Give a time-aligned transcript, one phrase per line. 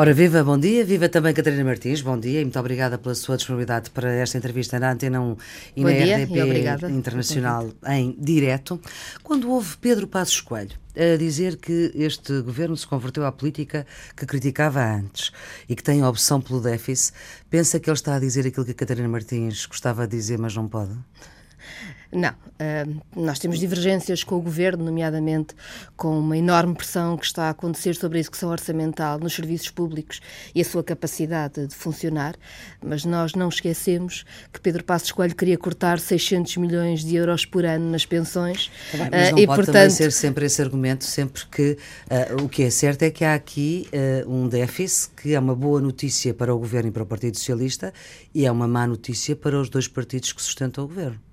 [0.00, 0.82] Ora, viva, bom dia.
[0.82, 4.80] Viva também Catarina Martins, bom dia e muito obrigada pela sua disponibilidade para esta entrevista
[4.80, 5.36] na Antena 1
[5.76, 8.80] e bom na dia, RDP Internacional em direto.
[9.22, 13.86] Quando houve Pedro Passos Coelho a dizer que este governo se converteu à política
[14.16, 15.32] que criticava antes
[15.68, 17.14] e que tem a opção pelo déficit,
[17.50, 20.56] pensa que ele está a dizer aquilo que a Catarina Martins gostava de dizer, mas
[20.56, 20.96] não pode?
[22.12, 22.30] Não.
[22.30, 25.54] Uh, nós temos divergências com o governo, nomeadamente
[25.96, 30.20] com uma enorme pressão que está a acontecer sobre a execução orçamental nos serviços públicos
[30.54, 32.34] e a sua capacidade de funcionar,
[32.84, 37.64] mas nós não esquecemos que Pedro Passos Coelho queria cortar 600 milhões de euros por
[37.64, 38.70] ano nas pensões.
[38.90, 39.90] Tá bem, mas não uh, e, pode portanto...
[39.90, 41.78] ser sempre esse argumento, sempre que
[42.10, 43.88] uh, o que é certo é que há aqui
[44.26, 47.92] um déficit que é uma boa notícia para o governo e para o Partido Socialista
[48.34, 51.29] e é uma má notícia para os dois partidos que sustentam o governo.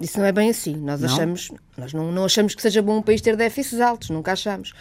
[0.00, 0.76] Isso não é bem assim.
[0.76, 1.08] Nós, não?
[1.08, 4.72] Achamos, nós não, não achamos que seja bom um país ter déficits altos, nunca achamos.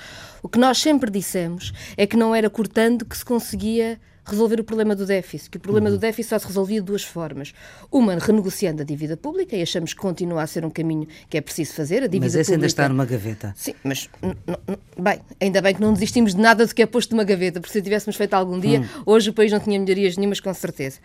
[0.42, 4.64] O que nós sempre dissemos é que não era cortando que se conseguia resolver o
[4.64, 5.96] problema do déficit, que o problema uhum.
[5.96, 7.54] do déficit só se resolvia de duas formas.
[7.92, 11.42] Uma, renegociando a dívida pública, e achamos que continua a ser um caminho que é
[11.42, 12.04] preciso fazer.
[12.04, 12.56] A dívida mas esse pública...
[12.56, 13.54] ainda está numa gaveta.
[13.58, 14.10] Sim, mas,
[14.98, 17.74] bem, ainda bem que não desistimos de nada do que é posto numa gaveta, porque
[17.74, 19.04] se tivéssemos feito algum dia, uhum.
[19.06, 21.00] hoje o país não tinha melhorias nenhumas, com certeza.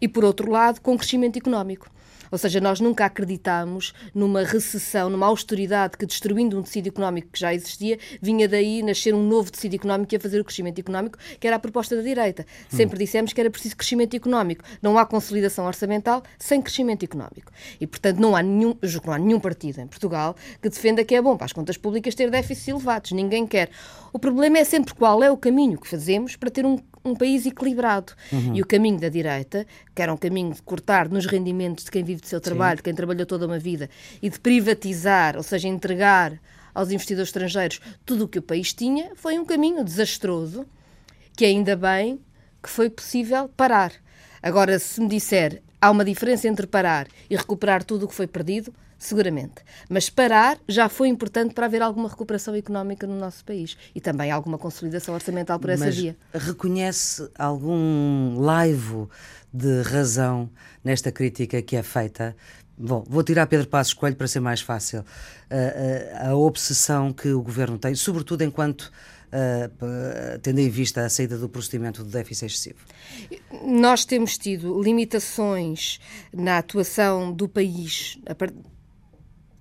[0.00, 1.90] E, por outro lado, com crescimento económico.
[2.30, 7.40] Ou seja, nós nunca acreditámos numa recessão, numa austeridade que, destruindo um tecido económico que
[7.40, 11.18] já existia, vinha daí nascer um novo tecido económico que ia fazer o crescimento económico,
[11.38, 12.46] que era a proposta da direita.
[12.68, 12.98] Sempre hum.
[12.98, 14.64] dissemos que era preciso crescimento económico.
[14.80, 17.52] Não há consolidação orçamental sem crescimento económico.
[17.80, 21.22] E, portanto, não há nenhum, não há nenhum partido em Portugal que defenda que é
[21.22, 23.12] bom para as contas públicas ter déficits elevados.
[23.12, 23.70] Ninguém quer.
[24.12, 27.46] O problema é sempre qual é o caminho que fazemos para ter um um país
[27.46, 28.12] equilibrado.
[28.32, 28.54] Uhum.
[28.54, 32.04] E o caminho da direita, que era um caminho de cortar nos rendimentos de quem
[32.04, 32.76] vive do seu trabalho, Sim.
[32.76, 33.88] de quem trabalhou toda uma vida,
[34.20, 36.40] e de privatizar, ou seja, entregar
[36.74, 40.66] aos investidores estrangeiros tudo o que o país tinha, foi um caminho desastroso,
[41.36, 42.20] que ainda bem
[42.62, 43.92] que foi possível parar.
[44.42, 48.26] Agora, se me disser há uma diferença entre parar e recuperar tudo o que foi
[48.26, 49.64] perdido, seguramente.
[49.88, 54.30] Mas parar já foi importante para haver alguma recuperação económica no nosso país e também
[54.30, 56.16] alguma consolidação orçamental por essa Mas via.
[56.32, 59.10] Reconhece algum laivo
[59.52, 60.50] de razão
[60.84, 62.36] nesta crítica que é feita?
[62.76, 65.04] Bom, vou tirar Pedro Passos Coelho para ser mais fácil.
[65.50, 68.92] A, a, a obsessão que o governo tem, sobretudo enquanto
[69.32, 72.78] Uh, tendo em vista a saída do procedimento do déficit excessivo?
[73.64, 76.00] Nós temos tido limitações
[76.32, 78.18] na atuação do país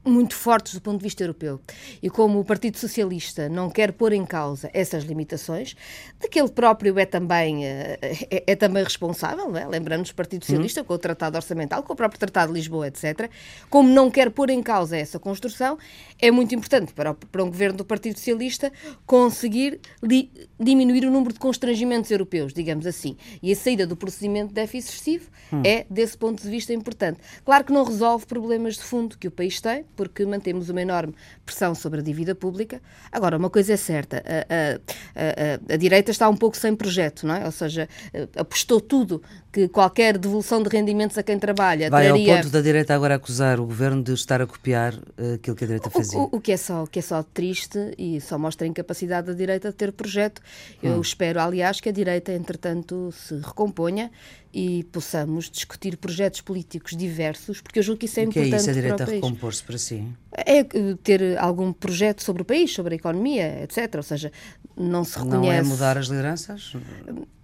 [0.10, 1.60] muito fortes do ponto de vista europeu.
[2.02, 5.76] E como o Partido Socialista não quer pôr em causa essas limitações,
[6.20, 7.98] de que ele próprio é também, eh,
[8.30, 9.68] é, é também responsável, é?
[9.68, 10.88] lembrando-nos o Partido Socialista, uhum.
[10.88, 13.30] com o Tratado Orçamental, com o próprio Tratado de Lisboa, etc.,
[13.70, 15.78] como não quer pôr em causa essa construção,
[16.20, 18.72] é muito importante para, o, para um governo do Partido Socialista
[19.06, 23.16] conseguir li, diminuir o número de constrangimentos europeus, digamos assim.
[23.42, 25.62] E a saída do procedimento de déficit excessivo uhum.
[25.66, 27.20] é, desse ponto de vista, importante.
[27.46, 31.14] Claro que não resolve problemas de fundo que o país tem, porque mantemos uma enorme
[31.46, 32.82] pressão sobre a dívida pública.
[33.12, 34.74] Agora, uma coisa é certa, a,
[35.20, 37.46] a, a, a direita está um pouco sem projeto, não é?
[37.46, 37.90] Ou seja,
[38.38, 39.22] apostou tudo
[39.52, 42.36] que qualquer devolução de rendimentos a quem trabalha Vai traria...
[42.36, 45.64] ao ponto da direita agora acusar o governo de estar a copiar uh, aquilo que
[45.64, 46.20] a direita fazia.
[46.20, 48.70] O, o, o, que é só, o que é só triste e só mostra a
[48.70, 50.42] incapacidade da direita de ter projeto.
[50.82, 51.02] Eu hum.
[51.02, 54.12] espero, aliás, que a direita, entretanto, se recomponha
[54.54, 58.54] e possamos discutir projetos políticos diversos, porque eu julgo que isso é o que importante.
[58.54, 60.08] é isso, a direita recompor-se para si?
[60.32, 60.68] É eh,
[61.04, 63.96] ter algum projeto sobre o país, sobre a economia, etc.
[63.96, 64.32] Ou seja,
[64.76, 65.38] não se reconhece.
[65.38, 66.74] Não é mudar as lideranças?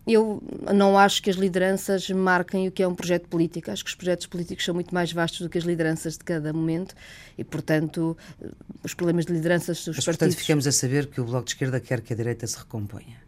[0.08, 0.42] Eu
[0.74, 3.72] não acho que as lideranças marquem o que é um projeto político.
[3.72, 6.54] Acho que os projetos políticos são muito mais vastos do que as lideranças de cada
[6.54, 6.94] momento
[7.38, 8.16] e, portanto,
[8.84, 10.18] os problemas de lideranças dos Mas, partidos...
[10.18, 13.26] portanto, ficamos a saber que o Bloco de Esquerda quer que a direita se recomponha.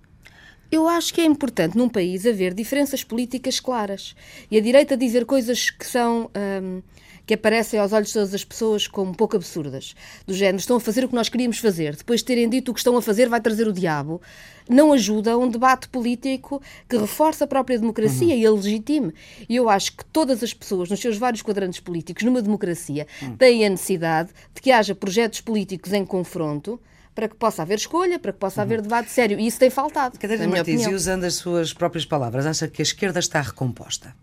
[0.70, 4.16] Eu acho que é importante num país haver diferenças políticas claras
[4.52, 6.30] e a direita dizer coisas que são
[6.62, 6.82] hum,
[7.28, 9.94] que aparecem aos olhos de todas as pessoas como um pouco absurdas,
[10.26, 12.74] do género estão a fazer o que nós queríamos fazer, depois de terem dito o
[12.74, 14.22] que estão a fazer vai trazer o diabo,
[14.70, 18.42] não ajuda a um debate político que reforça a própria democracia uhum.
[18.42, 19.14] e a legitime.
[19.48, 23.36] E eu acho que todas as pessoas, nos seus vários quadrantes políticos, numa democracia, uhum.
[23.38, 26.80] têm a necessidade de que haja projetos políticos em confronto
[27.14, 29.40] para que possa haver escolha, para que possa haver debate sério.
[29.40, 30.20] E isso tem faltado.
[30.20, 34.14] Catarina Martins, e usando as suas próprias palavras, acha que a esquerda está recomposta?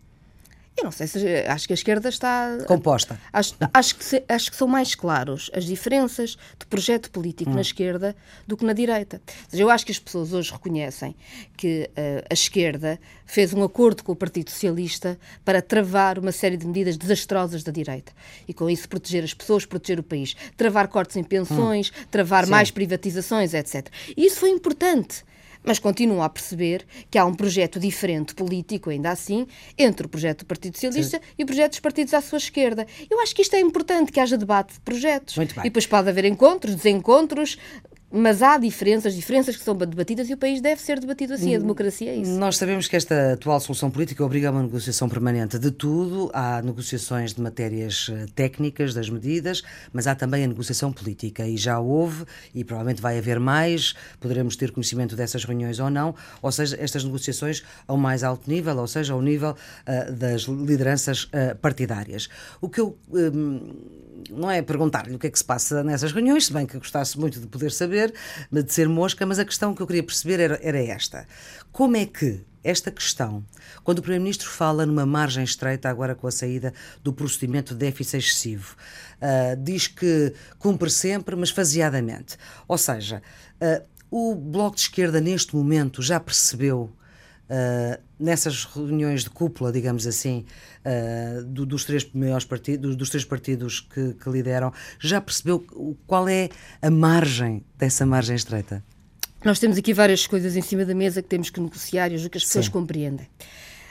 [0.77, 3.19] Eu não sei se acho que a esquerda está composta.
[3.33, 7.55] Acho, acho, que, se, acho que são mais claros as diferenças de projeto político hum.
[7.55, 8.17] na esquerda
[8.47, 9.23] do que na direita.
[9.49, 11.15] Seja, eu acho que as pessoas hoje reconhecem
[11.57, 16.57] que uh, a esquerda fez um acordo com o Partido Socialista para travar uma série
[16.57, 18.13] de medidas desastrosas da direita
[18.49, 22.05] e com isso proteger as pessoas, proteger o país, travar cortes em pensões, hum.
[22.11, 22.51] travar Sim.
[22.51, 23.87] mais privatizações, etc.
[24.17, 25.25] E isso foi importante
[25.65, 29.47] mas continuam a perceber que há um projeto diferente político, ainda assim,
[29.79, 31.25] entre o projeto do Partido Socialista Sim.
[31.39, 32.87] e o projeto dos partidos à sua esquerda.
[33.11, 35.37] Eu acho que isto é importante, que haja debate de projetos.
[35.37, 35.63] Muito bem.
[35.63, 37.59] E depois pode haver encontros, desencontros,
[38.17, 41.53] mas há diferenças, diferenças que são debatidas e o país deve ser debatido assim.
[41.53, 42.31] A hum, democracia é isso.
[42.39, 46.31] Nós sabemos que esta atual solução política obriga a uma negociação permanente de tudo.
[46.33, 51.45] Há negociações de matérias eh, técnicas das medidas, mas há também a negociação política.
[51.45, 52.25] E já houve,
[52.55, 53.95] e provavelmente vai haver mais.
[54.21, 56.15] Poderemos ter conhecimento dessas reuniões ou não.
[56.41, 61.25] Ou seja, estas negociações ao mais alto nível, ou seja, ao nível uh, das lideranças
[61.25, 62.29] uh, partidárias.
[62.61, 62.97] O que eu.
[63.11, 66.79] Um, não é perguntar-lhe o que é que se passa nessas reuniões, se bem que
[66.79, 68.13] gostasse muito de poder saber,
[68.51, 71.27] de ser mosca, mas a questão que eu queria perceber era, era esta.
[71.73, 73.45] Como é que esta questão,
[73.85, 76.73] quando o Primeiro-Ministro fala numa margem estreita, agora com a saída
[77.03, 78.75] do procedimento de déficit excessivo,
[79.21, 82.39] uh, diz que cumpre sempre, mas faseadamente.
[82.67, 83.23] Ou seja,
[83.61, 86.91] uh, o Bloco de Esquerda, neste momento, já percebeu
[87.45, 90.47] Uh, nessas reuniões de cúpula, digamos assim,
[90.81, 95.61] uh, do, dos três maiores partidos, dos três partidos que, que, lideram, já percebeu
[96.07, 96.49] qual é
[96.81, 98.83] a margem dessa margem estreita?
[99.45, 102.39] Nós temos aqui várias coisas em cima da mesa que temos que negociar e que
[102.39, 102.71] as pessoas Sim.
[102.71, 103.29] compreendem.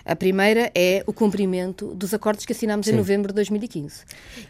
[0.05, 2.93] A primeira é o cumprimento dos acordos que assinámos Sim.
[2.93, 4.01] em novembro de 2015.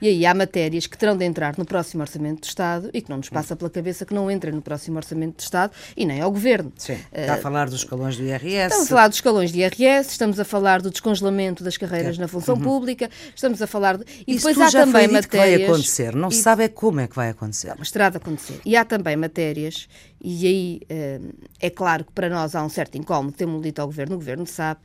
[0.02, 3.10] E aí há matérias que terão de entrar no próximo Orçamento de Estado e que
[3.10, 6.22] não nos passa pela cabeça que não entrem no próximo Orçamento de Estado e nem
[6.22, 6.72] ao Governo.
[6.78, 6.98] Sim.
[7.14, 8.74] Está a falar dos escalões do IRS.
[8.74, 12.22] Estamos a falar dos escalões do IRS, estamos a falar do descongelamento das carreiras é.
[12.22, 12.62] na função uhum.
[12.62, 13.98] pública, estamos a falar.
[13.98, 14.06] De...
[14.26, 15.26] E Isso depois há também matérias.
[15.28, 17.68] que vai acontecer, não se sabe é como é que vai acontecer.
[17.68, 18.60] Não, mas terá de acontecer.
[18.66, 19.88] E há também matérias,
[20.24, 21.20] e aí eh,
[21.60, 24.48] é claro que para nós há um certo incómodo, temos dito ao Governo, o Governo
[24.48, 24.80] sabe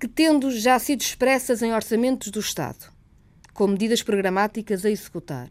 [0.00, 2.90] que, tendo já sido expressas em orçamentos do Estado,
[3.54, 5.50] com medidas programáticas a executar,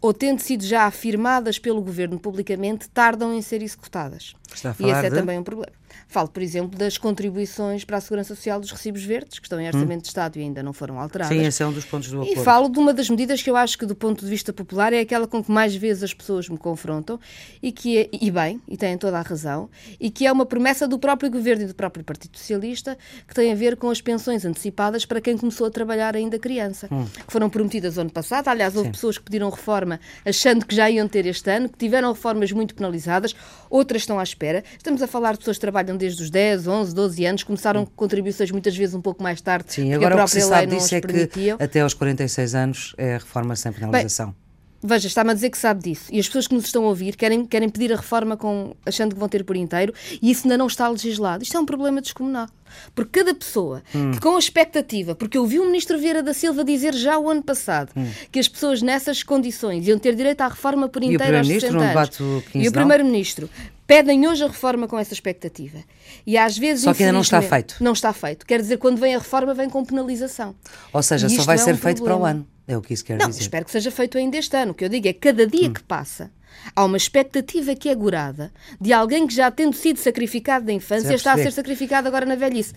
[0.00, 4.34] ou tendo sido já afirmadas pelo Governo publicamente, tardam em ser executadas.
[4.78, 5.16] E esse é de...
[5.16, 5.72] também um problema.
[6.06, 9.66] Falo, por exemplo, das contribuições para a Segurança Social dos recibos verdes, que estão em
[9.66, 10.02] orçamento hum.
[10.02, 11.36] de Estado e ainda não foram alteradas.
[11.36, 12.40] Sim, esse é um dos pontos do acordo.
[12.40, 14.92] E falo de uma das medidas que eu acho que, do ponto de vista popular,
[14.92, 17.18] é aquela com que mais vezes as pessoas me confrontam
[17.62, 19.68] e que é, e bem, e têm toda a razão,
[19.98, 23.52] e que é uma promessa do próprio Governo e do próprio Partido Socialista que tem
[23.52, 27.04] a ver com as pensões antecipadas para quem começou a trabalhar ainda criança, hum.
[27.04, 28.48] que foram prometidas ano passado.
[28.48, 28.92] Aliás, houve Sim.
[28.92, 32.74] pessoas que pediram reforma achando que já iam ter este ano, que tiveram reformas muito
[32.74, 33.34] penalizadas,
[33.74, 34.62] outras estão à espera.
[34.76, 38.50] Estamos a falar de pessoas que trabalham desde os 10, 11, 12 anos, começaram contribuições
[38.52, 39.72] muitas vezes um pouco mais tarde.
[39.72, 43.18] Sim, agora o que se sabe disso é que até aos 46 anos é a
[43.18, 44.26] reforma sem penalização.
[44.26, 44.43] Bem,
[44.86, 46.04] Veja, está-me a dizer que sabe disso.
[46.12, 49.14] E as pessoas que nos estão a ouvir querem, querem pedir a reforma com, achando
[49.14, 51.42] que vão ter por inteiro e isso ainda não está legislado.
[51.42, 52.48] Isto é um problema descomunal.
[52.94, 54.10] Porque cada pessoa hum.
[54.10, 57.30] que, com a expectativa, porque eu vi o Ministro Vieira da Silva dizer já o
[57.30, 58.10] ano passado hum.
[58.30, 62.18] que as pessoas nessas condições iam ter direito à reforma por inteiro aos 60 anos.
[62.54, 63.48] E o Primeiro-Ministro
[63.86, 65.78] pedem hoje a reforma com essa expectativa.
[66.26, 66.84] E às vezes.
[66.84, 67.76] Só que ainda não está feito.
[67.80, 68.46] Não está feito.
[68.46, 70.54] Quer dizer, quando vem a reforma, vem com penalização.
[70.92, 72.20] Ou seja, só vai é ser um feito problema.
[72.20, 72.48] para o ano.
[72.66, 73.42] É o que isso quer não, dizer.
[73.42, 74.72] espero que seja feito ainda este ano.
[74.72, 75.72] O que eu digo é que cada dia hum.
[75.72, 76.30] que passa
[76.74, 81.14] há uma expectativa que é gurada de alguém que já tendo sido sacrificado da infância
[81.14, 82.72] está a ser sacrificado agora na velhice.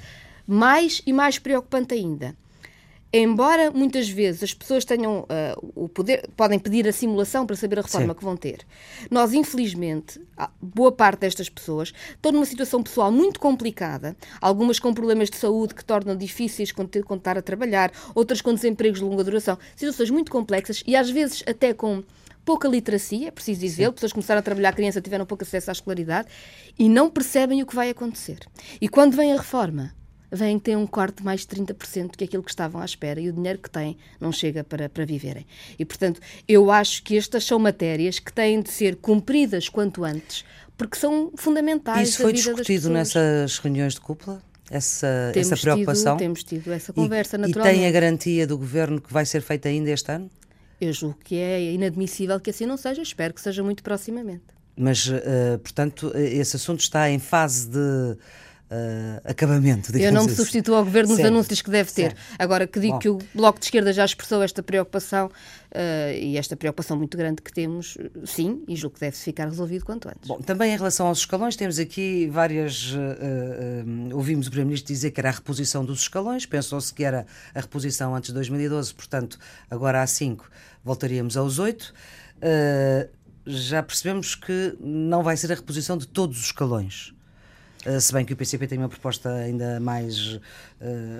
[0.45, 2.35] Mais e mais preocupante ainda
[3.11, 7.79] embora muitas vezes as pessoas tenham uh, o poder, podem pedir a simulação para saber
[7.79, 8.17] a reforma Sim.
[8.17, 8.65] que vão ter,
[9.09, 10.19] nós, infelizmente,
[10.61, 15.73] boa parte destas pessoas estão numa situação pessoal muito complicada, algumas com problemas de saúde
[15.73, 16.71] que tornam difíceis
[17.17, 21.43] estar a trabalhar, outras com desempregos de longa duração, situações muito complexas e às vezes
[21.47, 22.03] até com
[22.47, 26.29] pouca literacia, é preciso dizer, pessoas começaram a trabalhar, criança tiveram pouco acesso à escolaridade
[26.79, 28.39] e não percebem o que vai acontecer.
[28.79, 29.93] E quando vem a reforma,
[30.31, 33.29] vêm ter um corte de mais de 30% que aquilo que estavam à espera e
[33.29, 35.45] o dinheiro que têm não chega para, para viverem.
[35.77, 40.43] E, portanto, eu acho que estas são matérias que têm de ser cumpridas quanto antes,
[40.77, 42.09] porque são fundamentais.
[42.09, 44.41] Isso foi discutido nessas reuniões de cúpula?
[44.69, 46.17] Essa, temos essa preocupação?
[46.17, 47.75] Tido, temos tido essa conversa, e, naturalmente.
[47.75, 50.29] E tem a garantia do Governo que vai ser feita ainda este ano?
[50.79, 54.43] Eu julgo que é inadmissível que assim não seja, espero que seja muito proximamente.
[54.75, 58.17] Mas, uh, portanto, esse assunto está em fase de
[58.69, 59.95] Uh, acabamento.
[59.97, 60.35] Eu não me assim.
[60.35, 62.11] substituo ao governo nos anúncios que deve ter.
[62.11, 62.17] Certo.
[62.37, 62.99] Agora que digo Bom.
[62.99, 67.41] que o Bloco de Esquerda já expressou esta preocupação uh, e esta preocupação muito grande
[67.41, 70.27] que temos, sim, e julgo que deve ficar resolvido quanto antes.
[70.27, 72.91] Bom, também em relação aos escalões, temos aqui várias.
[72.91, 77.61] Uh, ouvimos o Primeiro-Ministro dizer que era a reposição dos escalões, pensou-se que era a
[77.61, 79.39] reposição antes de 2012, portanto,
[79.71, 80.49] agora há cinco,
[80.83, 81.93] voltaríamos aos oito.
[83.45, 87.15] já percebemos que não vai ser a reposição de todos os escalões
[87.99, 90.41] se bem que o PCP tem uma proposta ainda mais uh,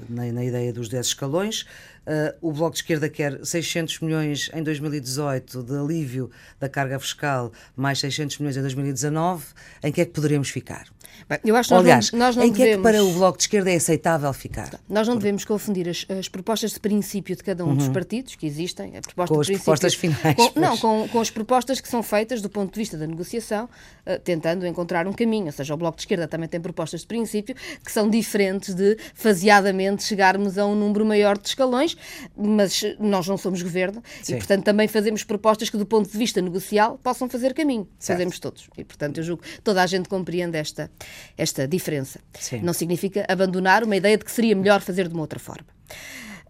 [0.09, 1.65] na, na, ideia dos 10 escalões.
[2.07, 7.51] Uh, o Bloco de Esquerda quer 600 milhões em 2018 de alívio da carga fiscal,
[7.75, 9.45] mais 600 milhões em 2019.
[9.83, 10.87] Em que é que poderemos ficar?
[11.27, 12.85] Bem, eu acho que Aliás, nós não, nós não em que devemos...
[12.85, 14.79] é que para o Bloco de Esquerda é aceitável ficar?
[14.87, 17.75] Nós não devemos confundir as, as propostas de princípio de cada um uhum.
[17.75, 18.91] dos partidos que existem.
[19.01, 20.35] Proposta com as propostas finais.
[20.35, 23.65] Com, não, com, com as propostas que são feitas do ponto de vista da negociação,
[23.65, 25.47] uh, tentando encontrar um caminho.
[25.47, 28.97] Ou seja, o Bloco de Esquerda também tem propostas de princípio que são diferentes de
[29.13, 31.96] faseadamente chegarmos a um número maior de escalões,
[32.35, 34.33] mas nós não somos governo Sim.
[34.33, 37.87] e, portanto, também fazemos propostas que, do ponto de vista negocial, possam fazer caminho.
[37.99, 38.17] Certo.
[38.17, 38.69] Fazemos todos.
[38.77, 40.91] E, portanto, eu julgo que toda a gente compreende esta,
[41.37, 42.19] esta diferença.
[42.39, 42.61] Sim.
[42.61, 45.67] Não significa abandonar uma ideia de que seria melhor fazer de uma outra forma.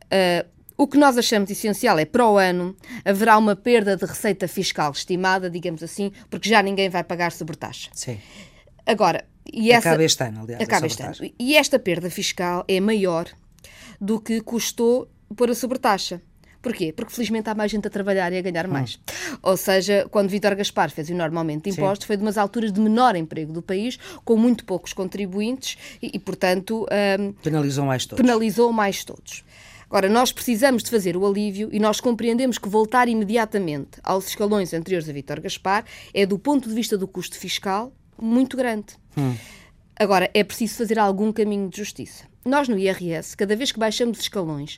[0.06, 4.48] Uh, o que nós achamos essencial é, para o ano, haverá uma perda de receita
[4.48, 7.89] fiscal estimada, digamos assim, porque já ninguém vai pagar sobretaxa.
[7.94, 8.20] Sim.
[8.86, 9.89] Agora, e essa...
[9.89, 10.62] Acaba este ano, aliás.
[10.62, 11.16] Acaba este ano.
[11.39, 13.27] E esta perda fiscal é maior
[14.00, 16.22] do que custou por a sobretaxa.
[16.62, 16.91] Porquê?
[16.91, 18.96] Porque felizmente há mais gente a trabalhar e a ganhar mais.
[18.96, 19.38] Hum.
[19.43, 22.07] Ou seja, quando Vítor Gaspar fez o normalmente de impostos, Sim.
[22.07, 26.19] foi de umas alturas de menor emprego do país, com muito poucos contribuintes e, e
[26.19, 26.86] portanto.
[27.19, 28.22] Um, penalizou mais todos.
[28.22, 29.43] Penalizou mais todos.
[29.89, 34.74] Agora, nós precisamos de fazer o alívio e nós compreendemos que voltar imediatamente aos escalões
[34.74, 38.96] anteriores a Vítor Gaspar é, do ponto de vista do custo fiscal, muito grande.
[39.17, 39.34] Hum.
[39.96, 42.25] Agora, é preciso fazer algum caminho de justiça.
[42.43, 44.77] Nós, no IRS, cada vez que baixamos escalões,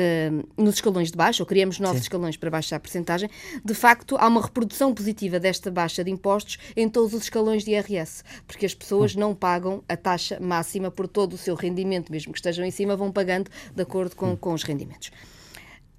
[0.00, 2.04] Uh, nos escalões de baixo, ou criamos novos Sim.
[2.04, 3.28] escalões para baixar a percentagem,
[3.62, 7.72] de facto há uma reprodução positiva desta baixa de impostos em todos os escalões de
[7.72, 9.20] IRS, porque as pessoas hum.
[9.20, 12.96] não pagam a taxa máxima por todo o seu rendimento, mesmo que estejam em cima,
[12.96, 14.36] vão pagando de acordo com, hum.
[14.36, 15.08] com os rendimentos.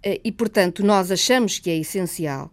[0.05, 2.51] Uh, e, portanto, nós achamos que é essencial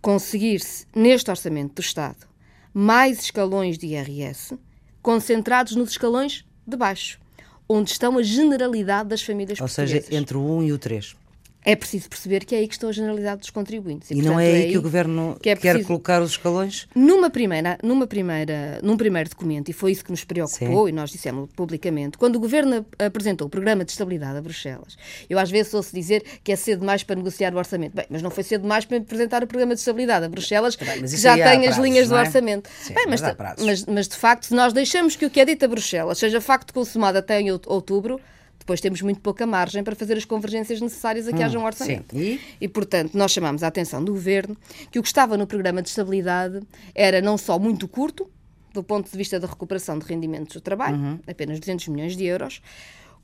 [0.00, 2.26] conseguir-se, neste orçamento do Estado,
[2.72, 4.58] mais escalões de IRS
[5.00, 7.23] concentrados nos escalões de baixo
[7.68, 9.96] onde estão a generalidade das famílias Ou portuguesas.
[9.96, 11.23] Ou seja, entre o 1 e o 3
[11.64, 14.10] é preciso perceber que é aí que estão a generalidade dos contribuintes.
[14.10, 16.22] E, e portanto, não é aí, é aí que o Governo que é quer colocar
[16.22, 16.86] os escalões?
[16.94, 20.90] Numa primeira, numa primeira, num primeiro documento, e foi isso que nos preocupou, Sim.
[20.90, 24.96] e nós dissemos publicamente, quando o Governo apresentou o Programa de Estabilidade a Bruxelas,
[25.28, 27.94] eu às vezes ouço dizer que é cedo demais para negociar o orçamento.
[27.94, 31.00] Bem, mas não foi cedo demais para apresentar o Programa de Estabilidade a Bruxelas, Bem,
[31.02, 32.20] que já tem as linhas do é?
[32.20, 32.68] orçamento.
[32.80, 35.44] Sim, Bem, mas, mas, mas, mas, de facto, se nós deixamos que o que é
[35.44, 38.20] dito a Bruxelas seja facto consumado até em outubro,
[38.64, 41.64] depois temos muito pouca margem para fazer as convergências necessárias a que hum, haja um
[41.66, 42.16] orçamento.
[42.16, 42.40] E?
[42.58, 44.56] e, portanto, nós chamamos a atenção do Governo
[44.90, 46.62] que o que estava no programa de estabilidade
[46.94, 48.26] era não só muito curto,
[48.72, 51.18] do ponto de vista da recuperação de rendimentos do trabalho, uhum.
[51.26, 52.62] apenas 200 milhões de euros,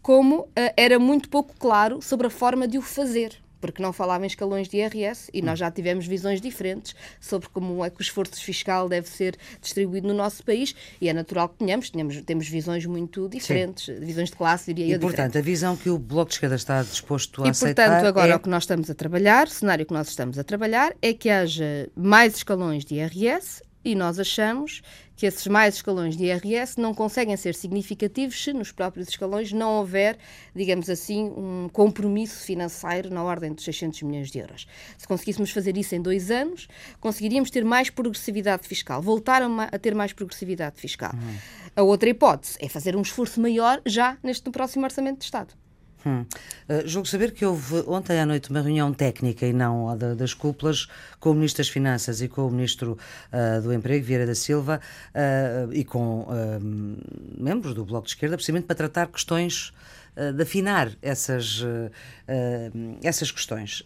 [0.02, 4.24] como uh, era muito pouco claro sobre a forma de o fazer porque não falava
[4.24, 8.02] em escalões de IRS e nós já tivemos visões diferentes sobre como é que o
[8.02, 12.48] esforço fiscal deve ser distribuído no nosso país e é natural que tenhamos, tenhamos temos
[12.48, 14.00] visões muito diferentes, Sim.
[14.00, 14.96] visões de classe, diria e, eu.
[14.96, 17.82] E, portanto, a visão que o Bloco de Esquerda está disposto a e, aceitar.
[17.82, 18.36] E, portanto, agora é...
[18.36, 21.28] o que nós estamos a trabalhar, o cenário que nós estamos a trabalhar, é que
[21.28, 24.82] haja mais escalões de IRS e nós achamos
[25.16, 29.74] que esses mais escalões de IRS não conseguem ser significativos se nos próprios escalões não
[29.74, 30.16] houver,
[30.54, 34.66] digamos assim, um compromisso financeiro na ordem de 600 milhões de euros.
[34.96, 36.68] Se conseguíssemos fazer isso em dois anos,
[37.00, 41.12] conseguiríamos ter mais progressividade fiscal, voltar a, a ter mais progressividade fiscal.
[41.12, 41.36] Uhum.
[41.76, 45.54] A outra hipótese é fazer um esforço maior já neste próximo Orçamento de Estado.
[46.04, 46.24] Hum.
[46.68, 50.14] Uh, julgo saber que houve ontem à noite uma reunião técnica e não a da,
[50.14, 50.86] das cúpulas
[51.18, 52.96] com o Ministro das Finanças e com o Ministro
[53.32, 54.80] uh, do Emprego, Vieira da Silva,
[55.14, 56.26] uh, e com
[57.36, 59.72] membros do Bloco de Esquerda, precisamente para tratar questões
[60.36, 61.64] de afinar essas,
[63.02, 63.82] essas questões.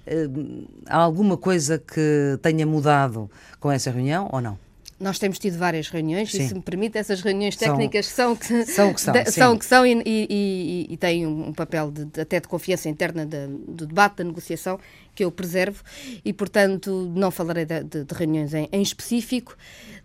[0.87, 3.31] há alguma coisa que tenha mudado
[3.61, 4.59] com essa reunião ou não?
[4.99, 6.43] Nós temos tido várias reuniões sim.
[6.43, 9.59] e, se me permite, essas reuniões técnicas são, são que são, que são, de, são,
[9.59, 13.87] que são e, e, e, têm um papel de, até de confiança interna de, do
[13.87, 14.79] debate, da negociação,
[15.15, 15.83] que eu preservo
[16.25, 19.57] e, portanto, não falarei de, de reuniões em, em específico.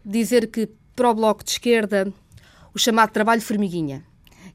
[0.04, 2.12] Dizer que para o Bloco de Esquerda,
[2.74, 4.04] o chamado trabalho formiguinha,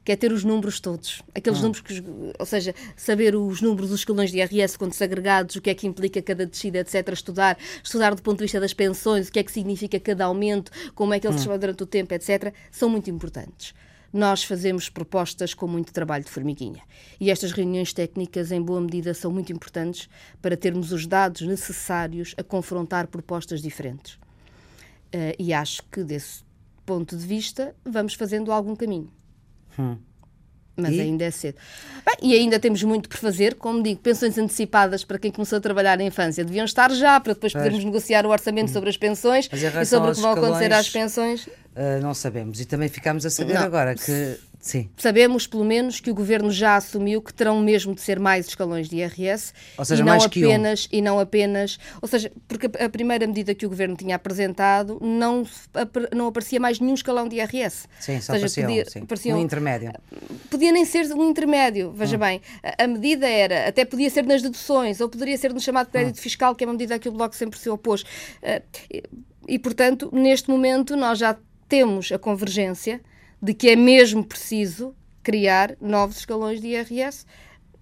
[0.05, 1.23] que é ter os números todos.
[1.33, 1.63] Aqueles ah.
[1.63, 2.03] números que,
[2.37, 5.87] ou seja, saber os números dos escalões de IRS quando agregados, o que é que
[5.87, 7.09] implica cada descida, etc.
[7.11, 10.71] Estudar, estudar do ponto de vista das pensões, o que é que significa cada aumento,
[10.93, 12.53] como é que ele se chama durante o tempo, etc.
[12.71, 13.73] São muito importantes
[14.13, 16.81] nós fazemos propostas com muito trabalho de formiguinha.
[17.19, 20.07] E estas reuniões técnicas, em boa medida, são muito importantes
[20.41, 24.13] para termos os dados necessários a confrontar propostas diferentes.
[24.13, 26.45] Uh, e acho que, desse
[26.85, 29.11] ponto de vista, vamos fazendo algum caminho.
[29.77, 29.97] Hum.
[30.77, 31.01] Mas e?
[31.01, 31.55] ainda é cedo.
[32.05, 35.61] Bem, e ainda temos muito por fazer, como digo, pensões antecipadas para quem começou a
[35.61, 37.85] trabalhar na infância deviam estar já, para depois podermos pois.
[37.85, 41.45] negociar o orçamento sobre as pensões e sobre o que vão acontecer às pensões.
[41.47, 42.59] Uh, não sabemos.
[42.59, 43.63] E também ficámos a saber não.
[43.63, 44.89] agora que Sim.
[44.97, 48.89] Sabemos, pelo menos, que o governo já assumiu que terão mesmo de ser mais escalões
[48.89, 50.97] de IRS ou seja, e não mais apenas um.
[50.97, 55.45] e não apenas, ou seja, porque a primeira medida que o governo tinha apresentado não
[56.11, 57.87] não aparecia mais nenhum escalão de IRS.
[57.99, 58.47] Sim, só seja,
[59.03, 59.93] aparecia, um, um, intermédio.
[60.49, 62.21] Podia nem ser um intermédio, veja hum.
[62.21, 62.41] bem.
[62.63, 66.17] A, a, medida era, até podia ser nas deduções ou poderia ser no chamado crédito
[66.17, 66.23] hum.
[66.23, 68.01] fiscal, que é uma medida a que o Bloco sempre se opôs.
[68.01, 69.03] Uh, e,
[69.47, 71.37] e, portanto, neste momento nós já
[71.69, 72.99] temos a convergência
[73.45, 77.25] de que é mesmo preciso criar novos escalões de IRS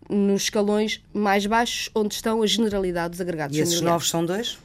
[0.09, 4.59] nos escalões mais baixos, onde estão a generalidade dos agregados E esses novos são dois?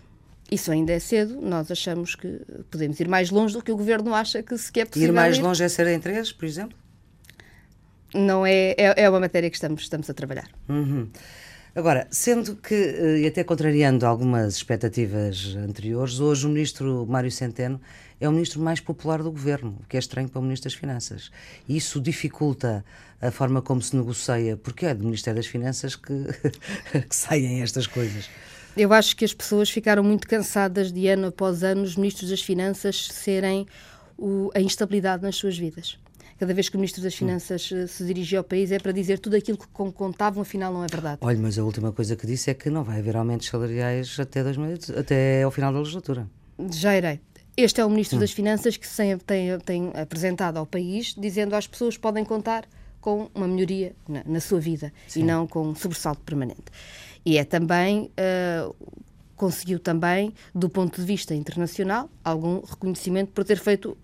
[0.50, 4.12] Isso ainda é cedo, nós achamos que podemos ir mais longe do que o Governo
[4.12, 6.76] acha que se quer possível Ir mais longe é ser em três, por exemplo?
[8.12, 10.48] Não é, é, é uma matéria que estamos, estamos a trabalhar.
[10.68, 11.08] Uhum.
[11.76, 17.80] Agora, sendo que, eh, e até contrariando algumas expectativas anteriores, hoje o ministro Mário Centeno
[18.20, 20.78] é o ministro mais popular do governo, o que é estranho para o ministro das
[20.78, 21.30] Finanças.
[21.68, 22.84] E isso dificulta
[23.20, 26.12] a forma como se negocia, porque é do Ministério das Finanças que,
[27.08, 28.28] que saem estas coisas.
[28.76, 32.42] Eu acho que as pessoas ficaram muito cansadas de ano após ano os ministros das
[32.42, 33.66] Finanças serem
[34.16, 35.98] o, a instabilidade nas suas vidas
[36.38, 37.86] cada vez que o Ministro das Finanças hum.
[37.86, 41.18] se dirigia ao país é para dizer tudo aquilo que contavam, afinal não é verdade.
[41.20, 44.42] Olha, mas a última coisa que disse é que não vai haver aumentos salariais até,
[44.42, 46.28] 2000, até ao final da legislatura.
[46.72, 47.20] Já irei.
[47.60, 48.20] Este é o Ministro hum.
[48.20, 52.64] das Finanças que tem, tem, tem, apresentado ao país, dizendo às pessoas que podem contar
[53.00, 55.20] com uma melhoria na, na sua vida Sim.
[55.20, 56.66] e não com um sobressalto permanente.
[57.26, 58.12] E é também.
[58.16, 58.72] Uh,
[59.34, 63.96] conseguiu também, do ponto de vista internacional, algum reconhecimento por ter feito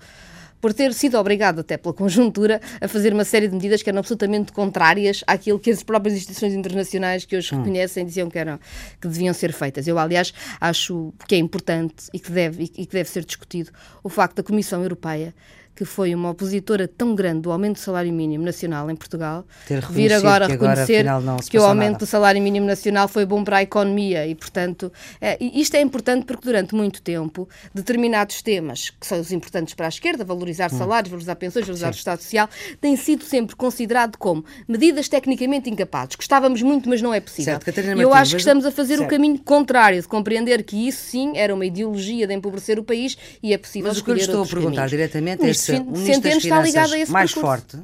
[0.64, 3.98] por ter sido obrigado, até pela conjuntura, a fazer uma série de medidas que eram
[3.98, 7.58] absolutamente contrárias àquilo que as próprias instituições internacionais que hoje hum.
[7.58, 8.58] reconhecem diziam que, eram,
[8.98, 9.86] que deviam ser feitas.
[9.86, 13.70] Eu, aliás, acho que é importante e que deve, e que deve ser discutido
[14.02, 15.34] o facto da Comissão Europeia
[15.74, 19.44] que foi uma opositora tão grande do aumento do salário mínimo nacional em Portugal,
[19.90, 21.98] vir agora reconhecer agora, que o aumento nada.
[21.98, 26.24] do salário mínimo nacional foi bom para a economia e, portanto, é, isto é importante
[26.24, 30.78] porque durante muito tempo determinados temas, que são os importantes para a esquerda, valorizar hum.
[30.78, 31.96] salários, valorizar pensões, valorizar Sim.
[31.96, 32.48] o Estado Social,
[32.80, 36.16] têm sido sempre considerado como medidas tecnicamente incapazes.
[36.16, 37.58] Gostávamos muito, mas não é possível.
[37.60, 39.08] Certo, e eu acho que estamos a fazer certo.
[39.08, 43.16] o caminho contrário, de compreender que isso sim era uma ideologia de empobrecer o país
[43.42, 44.90] e é possível Mas o que eu estou a perguntar caminhos.
[44.90, 47.60] diretamente é Centeno está ligado a esse mais percurso.
[47.60, 47.78] forte,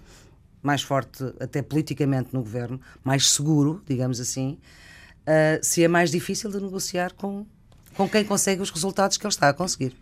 [0.63, 4.59] mais forte até politicamente no governo, mais seguro, digamos assim,
[5.23, 7.47] uh, se é mais difícil de negociar com,
[7.97, 9.95] com quem consegue os resultados que ele está a conseguir.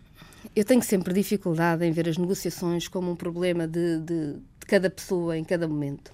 [0.55, 4.89] Eu tenho sempre dificuldade em ver as negociações como um problema de, de, de cada
[4.89, 6.11] pessoa em cada momento.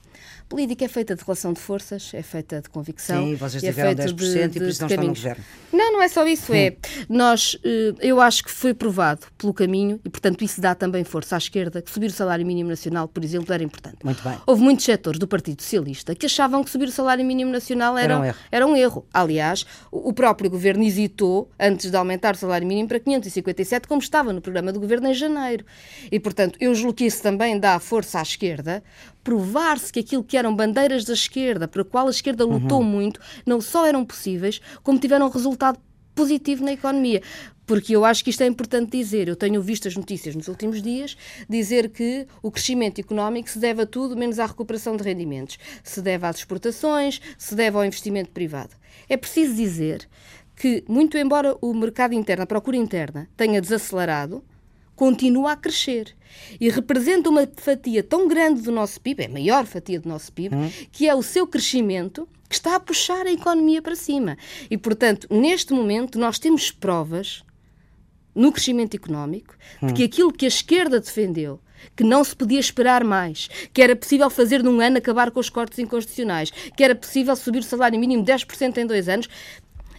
[0.47, 3.25] Política é feita de relação de forças, é feita de convicção.
[3.25, 5.43] Sim, vocês é tiveram é 10% de, e por isso não estão no governo.
[5.73, 6.53] Não, não é só isso.
[6.53, 7.05] É, hum.
[7.09, 11.35] nós, eh, eu acho que foi provado pelo caminho e, portanto, isso dá também força
[11.35, 13.97] à esquerda que subir o salário mínimo nacional, por exemplo, era importante.
[14.03, 14.37] Muito bem.
[14.45, 18.13] Houve muitos setores do Partido Socialista que achavam que subir o salário mínimo nacional era,
[18.13, 18.37] era, um, erro.
[18.51, 19.05] era um erro.
[19.11, 24.31] Aliás, o próprio governo hesitou antes de aumentar o salário mínimo para 557, como estava
[24.31, 25.65] no programa do governo em janeiro.
[26.11, 28.83] E, portanto, eu julgo que isso também dá força à esquerda,
[29.25, 32.87] provar-se que aquilo que eram bandeiras da esquerda, para a qual a esquerda lutou uhum.
[32.87, 35.79] muito, não só eram possíveis, como tiveram um resultado
[36.13, 37.23] positivo na economia.
[37.65, 39.27] Porque eu acho que isto é importante dizer.
[39.27, 41.17] Eu tenho visto as notícias nos últimos dias
[41.49, 45.57] dizer que o crescimento económico se deve a tudo menos à recuperação de rendimentos.
[45.83, 48.75] Se deve às exportações, se deve ao investimento privado.
[49.09, 50.07] É preciso dizer
[50.55, 54.43] que, muito embora o mercado interno, a procura interna, tenha desacelerado,
[54.95, 56.15] continua a crescer
[56.59, 60.31] e representa uma fatia tão grande do nosso PIB, é a maior fatia do nosso
[60.31, 60.71] PIB, hum.
[60.91, 64.37] que é o seu crescimento que está a puxar a economia para cima.
[64.69, 67.43] E, portanto, neste momento, nós temos provas
[68.33, 69.87] no crescimento económico hum.
[69.87, 71.59] de que aquilo que a esquerda defendeu
[71.95, 75.49] que não se podia esperar mais, que era possível fazer num ano acabar com os
[75.49, 79.27] cortes inconstitucionais, que era possível subir o salário mínimo 10% em dois anos,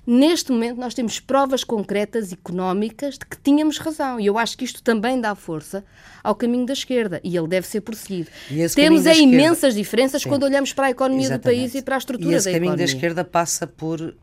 [0.06, 4.20] Neste momento, nós temos provas concretas económicas de que tínhamos razão.
[4.20, 5.84] E eu acho que isto também dá força
[6.22, 8.30] ao caminho da esquerda e ele deve ser prosseguido.
[8.74, 10.28] Temos é imensas diferenças Sim.
[10.28, 11.42] quando olhamos para a economia Exatamente.
[11.42, 12.50] do país e para a estrutura da economia.
[12.50, 14.00] E esse caminho da esquerda passa por.
[14.00, 14.14] Uh,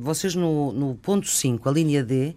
[0.00, 2.34] vocês, no, no ponto 5, a linha D,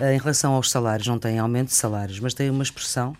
[0.00, 3.16] uh, em relação aos salários, não têm aumento de salários, mas têm uma expressão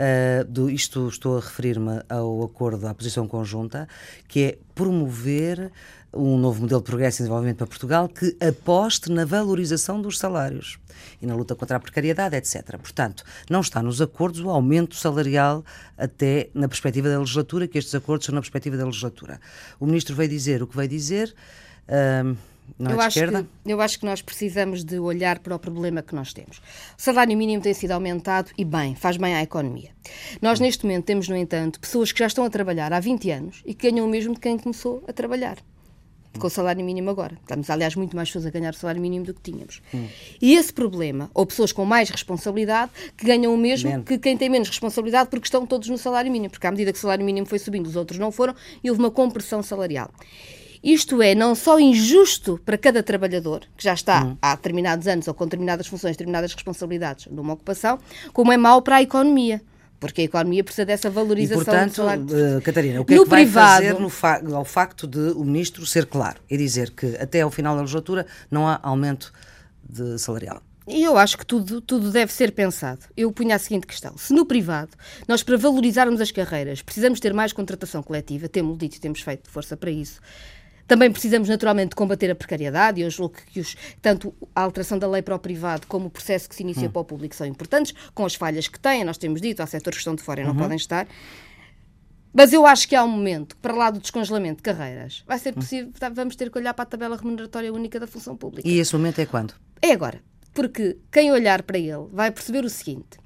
[0.00, 3.88] uh, do, isto estou a referir-me ao acordo, à posição conjunta,
[4.28, 5.70] que é promover
[6.12, 10.78] um novo modelo de progresso e desenvolvimento para Portugal que aposte na valorização dos salários
[11.22, 12.78] e na luta contra a precariedade, etc.
[12.78, 15.64] Portanto, não está nos acordos o aumento salarial
[15.96, 19.40] até na perspectiva da legislatura, que estes acordos são na perspectiva da legislatura.
[19.78, 21.34] O ministro veio dizer o que veio dizer.
[21.86, 22.36] Uh,
[22.78, 26.02] não é eu, acho que, eu acho que nós precisamos de olhar para o problema
[26.02, 26.58] que nós temos.
[26.96, 29.90] O salário mínimo tem sido aumentado e bem, faz bem à economia.
[30.40, 33.62] Nós, neste momento, temos, no entanto, pessoas que já estão a trabalhar há 20 anos
[33.66, 35.56] e que ganham o mesmo de quem começou a trabalhar
[36.38, 37.36] com o salário mínimo agora.
[37.40, 39.82] Estamos, aliás, muito mais pessoas a ganhar o salário mínimo do que tínhamos.
[39.92, 40.06] Hum.
[40.40, 44.06] E esse problema, ou pessoas com mais responsabilidade, que ganham o mesmo menos.
[44.06, 46.98] que quem tem menos responsabilidade porque estão todos no salário mínimo, porque à medida que
[46.98, 50.10] o salário mínimo foi subindo, os outros não foram, e houve uma compressão salarial.
[50.82, 54.36] Isto é não só injusto para cada trabalhador, que já está hum.
[54.40, 57.98] há determinados anos ou com determinadas funções, determinadas responsabilidades numa ocupação,
[58.32, 59.60] como é mau para a economia.
[60.00, 62.02] Porque a economia precisa dessa valorização e, portanto.
[62.02, 65.32] Uh, Catarina, o que no é que vai privado, fazer no fa ao facto de
[65.36, 69.30] o ministro ser claro e dizer que até ao final da legislatura não há aumento
[69.86, 70.62] de salarial?
[70.88, 73.00] Eu acho que tudo, tudo deve ser pensado.
[73.16, 74.90] Eu punho a seguinte questão: se no privado
[75.28, 79.50] nós, para valorizarmos as carreiras, precisamos ter mais contratação coletiva, temos dito e temos feito
[79.50, 80.20] força para isso,
[80.90, 84.98] também precisamos, naturalmente, de combater a precariedade e eu julgo que os, tanto a alteração
[84.98, 86.90] da lei para o privado como o processo que se inicia hum.
[86.90, 89.98] para o público são importantes, com as falhas que têm, nós temos dito, há setores
[89.98, 90.58] que estão de fora e não uhum.
[90.58, 91.06] podem estar.
[92.32, 95.50] Mas eu acho que há um momento para lá do descongelamento de carreiras, vai ser
[95.50, 95.60] hum.
[95.60, 98.68] possível, vamos ter que olhar para a tabela remuneratória única da função pública.
[98.68, 99.54] E esse momento é quando?
[99.80, 100.20] É agora.
[100.52, 103.20] Porque quem olhar para ele vai perceber o seguinte: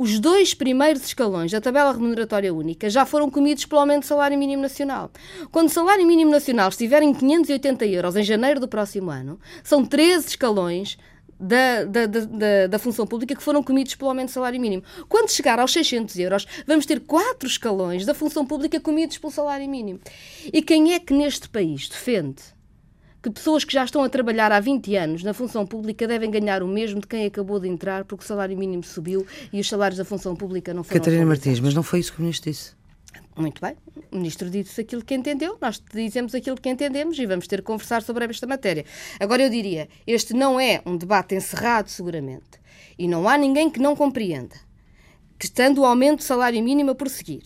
[0.00, 4.38] os dois primeiros escalões da tabela remuneratória única já foram comidos pelo aumento do salário
[4.38, 5.10] mínimo nacional.
[5.52, 9.84] Quando o salário mínimo nacional estiver em 580 euros em janeiro do próximo ano, são
[9.84, 10.96] 13 escalões
[11.38, 14.82] da, da, da, da, função pública que foram comidos pelo aumento do salário mínimo.
[15.06, 19.68] Quando chegar aos 600 euros, vamos ter quatro escalões da função pública comidos pelo salário
[19.68, 20.00] mínimo.
[20.50, 22.42] E quem é que neste país defende
[23.22, 26.62] que pessoas que já estão a trabalhar há 20 anos na função pública devem ganhar
[26.62, 29.98] o mesmo de quem acabou de entrar porque o salário mínimo subiu e os salários
[29.98, 32.80] da função pública não foram Catarina Martins, mas não foi isso que o Ministro disse?
[33.36, 33.74] Muito bem,
[34.10, 37.62] o Ministro disse aquilo que entendeu, nós dizemos aquilo que entendemos e vamos ter que
[37.62, 38.84] conversar sobre esta matéria.
[39.18, 42.60] Agora, eu diria, este não é um debate encerrado, seguramente,
[42.98, 44.56] e não há ninguém que não compreenda
[45.38, 47.44] que, estando o aumento do salário mínimo a prosseguir,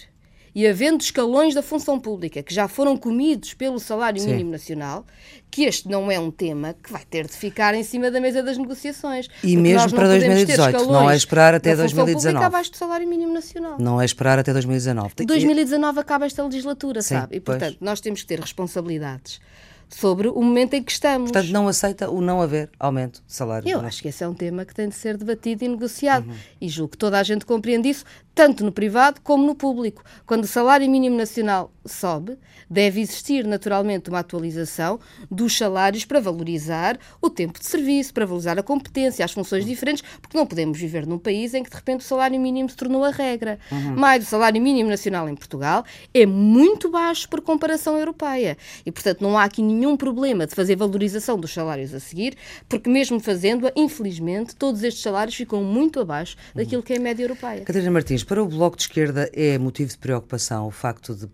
[0.54, 4.30] e havendo escalões da função pública que já foram comidos pelo salário Sim.
[4.30, 5.04] mínimo nacional,
[5.50, 8.42] que este não é um tema que vai ter de ficar em cima da mesa
[8.42, 9.28] das negociações.
[9.42, 12.44] E mesmo para 2018, não é esperar até 2019.
[12.44, 13.76] abaixo do salário mínimo nacional.
[13.78, 15.14] Não é esperar até 2019.
[15.26, 17.36] 2019 acaba esta legislatura, Sim, sabe?
[17.36, 17.88] E, portanto, pois.
[17.88, 19.40] nós temos que ter responsabilidades
[19.88, 21.30] sobre o momento em que estamos.
[21.30, 23.68] Portanto, não aceita o não haver aumento de salário.
[23.68, 26.26] Eu acho que esse é um tema que tem de ser debatido e negociado.
[26.26, 26.34] Uhum.
[26.60, 28.04] E julgo que toda a gente compreende isso,
[28.34, 30.02] tanto no privado como no público.
[30.26, 34.98] Quando o salário mínimo nacional sobe, deve existir naturalmente uma atualização
[35.30, 40.02] dos salários para valorizar o tempo de serviço, para valorizar a competência, as funções diferentes,
[40.20, 43.04] porque não podemos viver num país em que de repente o salário mínimo se tornou
[43.04, 43.58] a regra.
[43.70, 43.94] Uhum.
[43.96, 48.56] Mas o salário mínimo nacional em Portugal é muito baixo por comparação europeia.
[48.84, 52.36] E, portanto, não há aqui nenhum problema de fazer valorização dos salários a seguir,
[52.68, 57.22] porque mesmo fazendo-a, infelizmente, todos estes salários ficam muito abaixo daquilo que é a média
[57.22, 57.60] europeia.
[57.60, 61.30] Catarina Martins, para o Bloco de Esquerda é motivo de preocupação o facto de uh,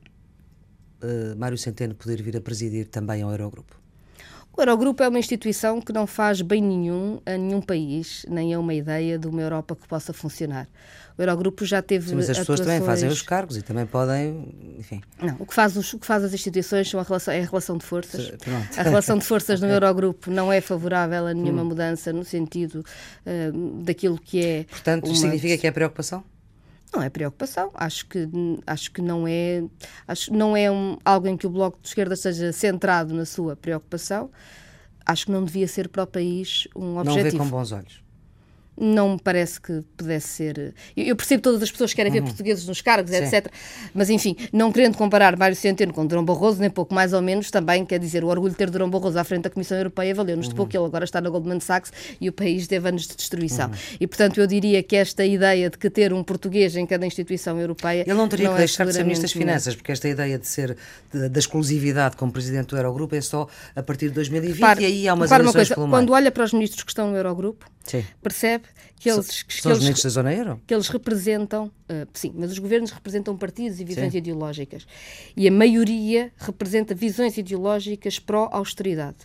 [1.37, 3.81] Mário Centeno poder vir a presidir também ao Eurogrupo?
[4.57, 8.59] O Eurogrupo é uma instituição que não faz bem nenhum a nenhum país, nem é
[8.59, 10.69] uma ideia de uma Europa que possa funcionar.
[11.17, 12.11] O Eurogrupo já teve.
[12.11, 14.55] Sim, mas as pessoas também fazem os cargos e também podem.
[14.79, 15.01] Enfim.
[15.23, 17.47] Não, o que faz, os, o que faz as instituições são a relação, é a
[17.47, 18.33] relação de forças.
[18.77, 21.67] A relação de forças no Eurogrupo não é favorável a nenhuma hum.
[21.67, 22.85] mudança no sentido
[23.25, 24.65] uh, daquilo que é.
[24.65, 25.15] Portanto, uma...
[25.15, 26.25] significa que é preocupação?
[26.93, 27.71] Não é preocupação.
[27.75, 28.29] Acho que,
[28.67, 29.63] acho que não é,
[30.09, 33.55] acho, não é um, algo em que o Bloco de Esquerda esteja centrado na sua
[33.55, 34.31] preocupação.
[35.07, 37.25] Acho que não devia ser para o país um objetivo.
[37.25, 38.10] Não vê com bons olhos
[38.81, 40.75] não me parece que pudesse ser.
[40.97, 42.27] Eu percebo todas as pessoas que querem ver uhum.
[42.27, 43.19] portugueses nos cargos, Sim.
[43.19, 43.49] etc.
[43.95, 47.51] Mas, enfim, não querendo comparar Mário Centeno com Durão Barroso, nem pouco mais ou menos,
[47.51, 50.47] também quer dizer, o orgulho de ter Durão Barroso à frente da Comissão Europeia valeu-nos
[50.47, 50.51] uhum.
[50.51, 53.69] de pouco, ele agora está na Goldman Sachs e o país teve anos de destruição.
[53.69, 53.75] Uhum.
[54.01, 57.61] E, portanto, eu diria que esta ideia de que ter um português em cada instituição
[57.61, 58.05] europeia.
[58.07, 60.39] Ele não teria não que é deixar de ser Ministro das Finanças, porque esta ideia
[60.39, 60.77] de ser
[61.13, 65.09] da exclusividade como Presidente do Eurogrupo é só a partir de 2020 repare, e aí
[65.09, 68.05] há umas eleições uma coisa, Quando olha para os ministros que estão no Eurogrupo, Sim.
[68.23, 68.65] percebe
[68.97, 70.61] que eles, que, São que os eles, da zona euro?
[70.67, 74.19] Que eles representam, uh, sim, mas os governos representam partidos e visões sim.
[74.19, 74.87] ideológicas.
[75.37, 79.17] E a maioria representa visões ideológicas pró-austeridade.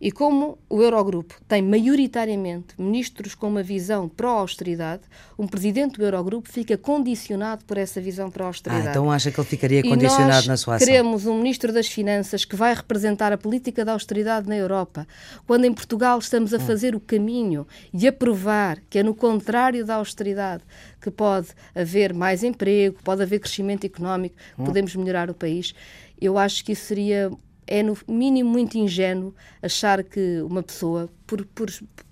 [0.00, 5.02] E como o Eurogrupo tem maioritariamente ministros com uma visão pró-austeridade,
[5.36, 8.88] um presidente do Eurogrupo fica condicionado por essa visão pró-austeridade.
[8.88, 10.86] Ah, então acha que ele ficaria condicionado na sua ação?
[10.86, 15.06] queremos um ministro das Finanças que vai representar a política da austeridade na Europa,
[15.46, 16.60] quando em Portugal estamos a hum.
[16.60, 20.62] fazer o caminho e a provar que é no contrário da austeridade
[21.00, 24.64] que pode haver mais emprego, pode haver crescimento económico, hum.
[24.64, 25.74] podemos melhorar o país.
[26.20, 27.30] Eu acho que isso seria
[27.68, 31.70] é no mínimo muito ingênuo achar que uma pessoa, por, por,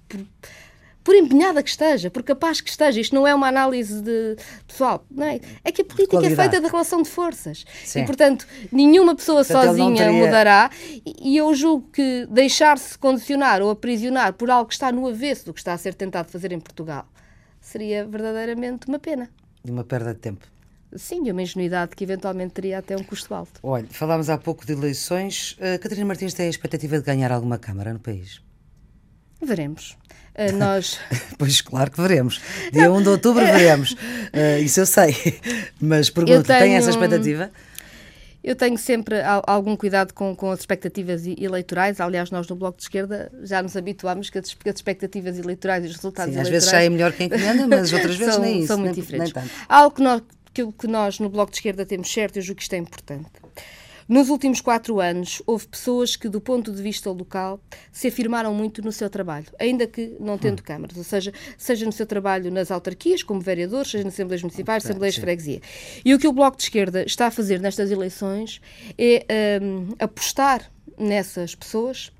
[0.09, 0.21] por,
[1.03, 5.05] por empenhada que esteja, por capaz que esteja, isto não é uma análise de pessoal,
[5.11, 5.41] não é?
[5.65, 7.65] É que a política é feita de relação de forças.
[7.85, 8.03] Sim.
[8.03, 10.13] E, portanto, nenhuma pessoa portanto, sozinha teria...
[10.13, 10.71] mudará.
[11.05, 15.55] E eu julgo que deixar-se condicionar ou aprisionar por algo que está no avesso do
[15.55, 17.07] que está a ser tentado fazer em Portugal
[17.67, 19.29] seria verdadeiramente uma pena.
[19.65, 20.47] E uma perda de tempo.
[20.99, 23.61] Sim, uma ingenuidade que eventualmente teria até um custo alto.
[23.63, 25.53] Olha, falámos há pouco de eleições.
[25.53, 28.41] Uh, Catarina Martins tem a expectativa de ganhar alguma Câmara no país?
[29.43, 29.97] Veremos.
[30.35, 30.99] Uh, nós...
[31.39, 32.41] pois, claro que veremos.
[32.73, 33.93] Dia 1 de outubro veremos.
[33.93, 35.41] Uh, isso eu sei.
[35.81, 36.61] Mas pergunto, tenho...
[36.61, 37.51] tem essa expectativa?
[38.47, 42.01] Eu tenho sempre algum cuidado com, com as expectativas eleitorais.
[42.01, 45.97] Aliás, nós no Bloco de Esquerda já nos habituámos que as, expectativas eleitorais e os
[45.97, 46.65] resultados Sim, eleitorais...
[46.65, 48.69] Às vezes sai melhor quem encomenda, mas outras vezes são, nem isso.
[48.69, 49.35] São muito nem, diferentes.
[49.35, 50.23] Nem Algo que nós,
[50.57, 53.29] aquilo que nós no Bloco de Esquerda temos certo, eu julgo que isto é importante.
[54.09, 57.61] Nos últimos quatro anos, houve pessoas que, do ponto de vista local,
[57.93, 60.65] se afirmaram muito no seu trabalho, ainda que não tendo hum.
[60.65, 64.83] câmaras, ou seja, seja no seu trabalho nas autarquias, como vereadores, seja nas Assembleias Municipais,
[64.83, 65.61] okay, Assembleias de Freguesia.
[66.05, 68.61] E o que o Bloco de Esquerda está a fazer nestas eleições
[68.97, 72.13] é um, apostar nessas pessoas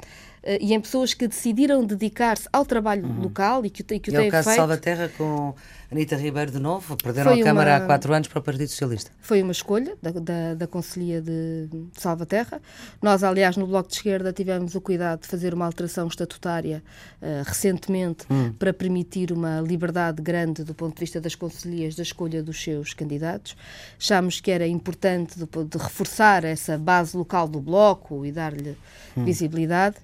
[0.61, 3.23] e em pessoas que decidiram dedicar-se ao trabalho uhum.
[3.23, 4.57] local e que, e que o e têm é o caso feito.
[4.57, 5.55] Salvaterra com
[5.91, 8.69] Anitta Ribeiro de novo, perderam foi a Câmara uma, há quatro anos para o Partido
[8.69, 9.11] Socialista.
[9.21, 12.61] Foi uma escolha da, da, da Conselhia de, de Salvaterra.
[13.01, 16.83] Nós, aliás, no Bloco de Esquerda tivemos o cuidado de fazer uma alteração estatutária
[17.23, 18.53] uh, recentemente hum.
[18.59, 22.93] para permitir uma liberdade grande do ponto de vista das conselhias da escolha dos seus
[22.93, 23.57] candidatos.
[23.99, 28.77] Achámos que era importante de, de reforçar essa base local do Bloco e dar-lhe
[29.17, 29.25] hum.
[29.25, 29.97] visibilidade.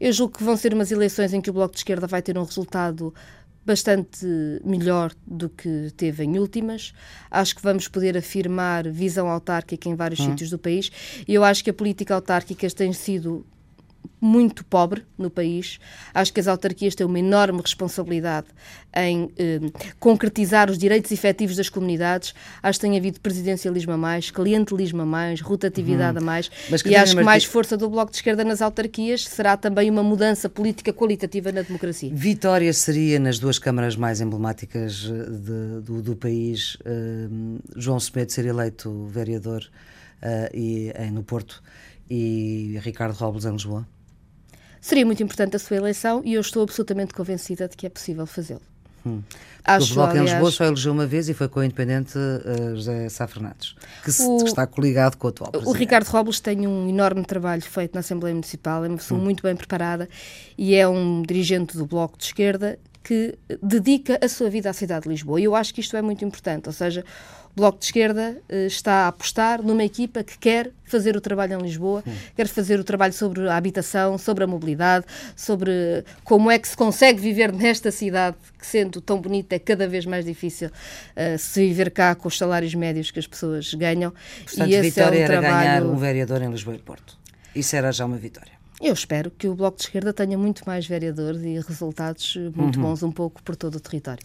[0.00, 2.38] Eu julgo que vão ser umas eleições em que o Bloco de Esquerda vai ter
[2.38, 3.12] um resultado
[3.64, 4.26] bastante
[4.64, 6.94] melhor do que teve em últimas.
[7.30, 10.30] Acho que vamos poder afirmar visão autárquica em vários hum.
[10.30, 10.90] sítios do país.
[11.26, 13.44] E eu acho que a política autárquica tem sido
[14.20, 15.78] muito pobre no país.
[16.12, 18.48] Acho que as autarquias têm uma enorme responsabilidade
[18.94, 19.60] em eh,
[20.00, 22.34] concretizar os direitos efetivos das comunidades.
[22.62, 26.22] Acho que tem havido presidencialismo a mais, clientelismo a mais, rotatividade hum.
[26.22, 26.50] a mais.
[26.68, 30.02] Mas, e acho que mais força do Bloco de Esquerda nas autarquias será também uma
[30.02, 32.10] mudança política qualitativa na democracia.
[32.12, 36.76] Vitória seria nas duas câmaras mais emblemáticas eh, de, do, do, país.
[36.76, 39.62] Uh, João Semedo ser eleito vereador
[40.22, 41.62] uh, e, no Porto
[42.10, 43.86] e Ricardo Robles em Lisboa?
[44.80, 48.26] Seria muito importante a sua eleição e eu estou absolutamente convencida de que é possível
[48.26, 48.62] fazê-lo.
[49.04, 49.22] Hum.
[49.64, 52.16] Acho, o Bloco aliás, em Lisboa só elegeu uma vez e foi com o independente
[52.16, 55.74] uh, José Sá Fernandes, que, se, que, está coligado com o atual presidente.
[55.74, 59.24] O Ricardo Robles tem um enorme trabalho feito na Assembleia Municipal, é uma pessoa hum.
[59.24, 60.08] muito bem preparada
[60.56, 65.04] e é um dirigente do Bloco de Esquerda que dedica a sua vida à cidade
[65.04, 65.40] de Lisboa.
[65.40, 67.02] E eu acho que isto é muito importante, ou seja,
[67.56, 71.62] Bloco de Esquerda uh, está a apostar numa equipa que quer fazer o trabalho em
[71.62, 72.12] Lisboa, hum.
[72.36, 76.76] quer fazer o trabalho sobre a habitação, sobre a mobilidade, sobre como é que se
[76.76, 81.66] consegue viver nesta cidade que, sendo tão bonita, é cada vez mais difícil uh, se
[81.66, 84.12] viver cá com os salários médios que as pessoas ganham.
[84.44, 85.66] Portanto, e esse vitória é um era trabalho...
[85.66, 87.16] ganhar um vereador em Lisboa e Porto.
[87.54, 88.57] Isso era já uma vitória.
[88.80, 92.86] Eu espero que o Bloco de Esquerda tenha muito mais vereadores e resultados muito uhum.
[92.86, 94.22] bons um pouco por todo o território.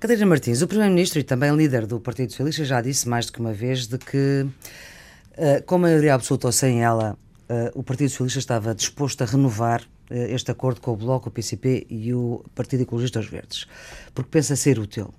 [0.00, 3.40] Catarina Martins, o Primeiro-Ministro e também líder do Partido Socialista, já disse mais do que
[3.40, 7.18] uma vez de que, uh, com maioria absoluta ou sem ela,
[7.50, 11.32] uh, o Partido Socialista estava disposto a renovar uh, este acordo com o Bloco, o
[11.32, 13.66] PCP e o Partido Ecologista dos Verdes,
[14.14, 15.12] porque pensa ser útil.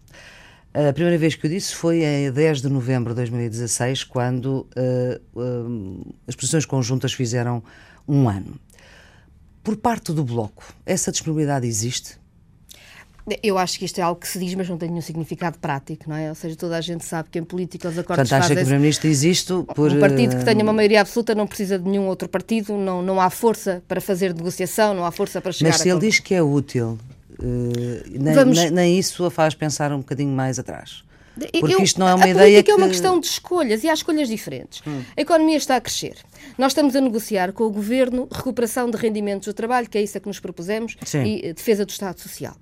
[0.74, 4.66] A primeira vez que eu disse foi em 10 de novembro de 2016, quando
[6.26, 7.62] as posições conjuntas fizeram
[8.08, 8.60] um ano.
[9.64, 12.20] Por parte do Bloco, essa disponibilidade existe?
[13.44, 16.10] Eu acho que isto é algo que se diz, mas não tem nenhum significado prático,
[16.10, 16.30] não é?
[16.30, 18.64] Ou seja, toda a gente sabe que em política os acordos Portanto, acha que o
[18.64, 19.92] Primeiro-Ministro existe por...
[19.92, 23.22] Um partido que tenha uma maioria absoluta não precisa de nenhum outro partido, não, não
[23.22, 26.34] há força para fazer negociação, não há força para chegar Mas se ele diz que
[26.34, 26.98] é útil,
[27.40, 27.44] uh,
[28.10, 28.58] nem, Vamos...
[28.58, 31.04] nem, nem, isso a faz pensar um bocadinho mais atrás?
[31.34, 32.72] Porque eu, isto não é uma a ideia que...
[32.72, 34.82] é uma questão de escolhas e há escolhas diferentes.
[34.86, 35.02] Hum.
[35.15, 36.17] A economia está a crescer.
[36.58, 40.17] Nós estamos a negociar com o Governo recuperação de rendimentos do trabalho, que é isso
[40.17, 41.24] a que nos propusemos, Sim.
[41.24, 42.56] e eh, defesa do Estado Social.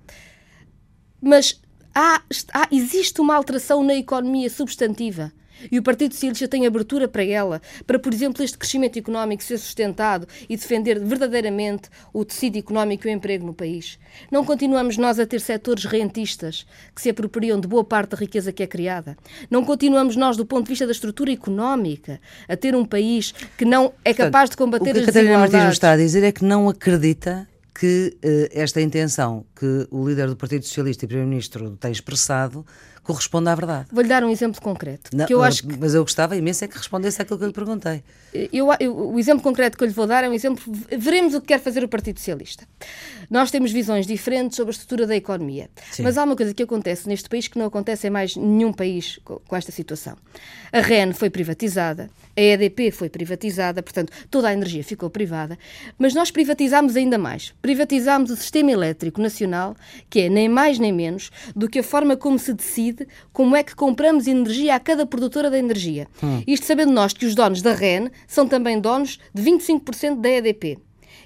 [1.20, 1.60] Mas
[1.94, 5.32] há, há, existe uma alteração na economia substantiva.
[5.70, 9.58] E o Partido Socialista tem abertura para ela, para, por exemplo, este crescimento económico ser
[9.58, 13.98] sustentado e defender verdadeiramente o tecido económico e o emprego no país.
[14.30, 18.52] Não continuamos nós a ter setores rentistas que se apropriam de boa parte da riqueza
[18.52, 19.16] que é criada.
[19.50, 23.64] Não continuamos nós, do ponto de vista da estrutura económica, a ter um país que
[23.64, 25.08] não é capaz de combater as desigualdades.
[25.08, 28.80] O que a Catarina Martins está a dizer é que não acredita que uh, esta
[28.80, 32.64] intenção que o líder do Partido Socialista e Primeiro-Ministro tem expressado
[33.02, 33.88] corresponde à verdade.
[33.90, 35.16] Vou-lhe dar um exemplo concreto.
[35.16, 35.76] Não, que eu acho que...
[35.78, 38.02] Mas eu gostava imenso é que respondesse àquilo que eu lhe perguntei.
[38.52, 40.62] Eu, eu, o exemplo concreto que eu lhe vou dar é um exemplo.
[40.96, 42.64] Veremos o que quer fazer o Partido Socialista.
[43.28, 45.68] Nós temos visões diferentes sobre a estrutura da economia.
[45.90, 46.02] Sim.
[46.02, 49.18] Mas há uma coisa que acontece neste país que não acontece em mais nenhum país
[49.24, 50.16] com esta situação.
[50.72, 55.58] A REN foi privatizada, a EDP foi privatizada, portanto, toda a energia ficou privada,
[55.98, 57.52] mas nós privatizámos ainda mais.
[57.62, 59.76] Privatizámos o sistema elétrico nacional,
[60.08, 63.62] que é nem mais nem menos do que a forma como se decide como é
[63.62, 66.08] que compramos energia a cada produtora da energia.
[66.22, 66.42] Hum.
[66.46, 70.78] Isto sabendo nós que os donos da REN são também donos de 25% da EDP.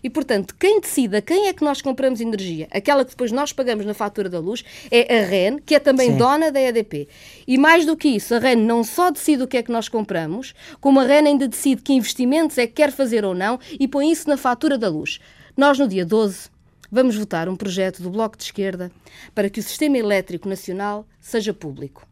[0.05, 3.55] E, portanto, quem decide a quem é que nós compramos energia, aquela que depois nós
[3.55, 6.18] pagamos na fatura da luz, é a REN, que é também Sim.
[6.18, 7.09] dona da EDP.
[7.49, 9.88] E mais do que isso, a REN não só decide o que é que nós
[9.88, 13.88] compramos, como a REN ainda decide que investimentos é que quer fazer ou não e
[13.88, 15.20] põe isso na fatura da luz.
[15.56, 16.48] Nós, no dia 12,
[16.90, 18.90] vamos votar um projeto do Bloco de Esquerda
[19.34, 22.06] para que o sistema elétrico nacional seja público.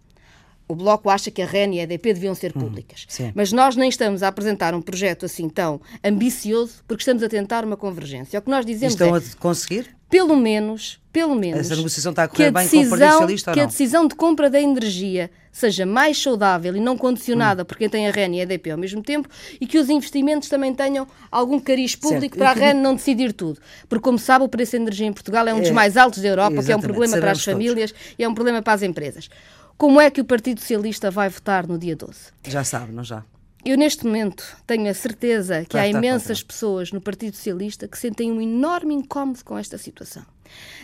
[0.68, 3.06] O Bloco acha que a REN e a EDP deviam ser hum, públicas.
[3.20, 7.28] Hum, mas nós nem estamos a apresentar um projeto assim tão ambicioso porque estamos a
[7.28, 8.38] tentar uma convergência.
[8.38, 9.94] O que nós dizemos estão é, a conseguir?
[10.12, 11.60] Pelo menos, pelo menos...
[11.60, 14.14] Essa negociação está a correr bem decisão, com o Partido Socialista Que a decisão de
[14.14, 17.64] compra da energia seja mais saudável e não condicionada hum.
[17.64, 19.26] por quem tem a REN e a EDP ao mesmo tempo
[19.58, 22.38] e que os investimentos também tenham algum cariz público certo.
[22.38, 23.58] para a REN não decidir tudo.
[23.88, 26.20] Porque, como sabe, o preço da energia em Portugal é um dos é, mais altos
[26.20, 28.14] da Europa, que é um problema para as famílias todos.
[28.18, 29.30] e é um problema para as empresas.
[29.78, 32.18] Como é que o Partido Socialista vai votar no dia 12?
[32.46, 33.24] Já sabe, não já?
[33.64, 38.32] Eu, neste momento, tenho a certeza que há imensas pessoas no Partido Socialista que sentem
[38.32, 40.24] um enorme incómodo com esta situação.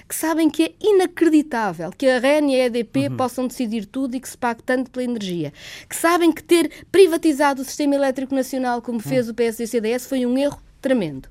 [0.08, 3.16] Que sabem que é inacreditável que a REN e a EDP uhum.
[3.16, 5.52] possam decidir tudo e que se pague tanto pela energia.
[5.88, 9.32] Que sabem que ter privatizado o sistema elétrico nacional, como fez uhum.
[9.32, 11.28] o PSD e o CDS, foi um erro tremendo.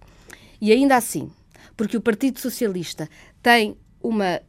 [0.60, 1.31] E ainda assim,
[1.77, 3.10] porque o Partido Socialista
[3.41, 3.77] tem
[4.08, 4.41] uma